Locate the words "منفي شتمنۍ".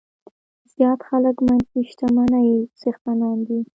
1.47-2.49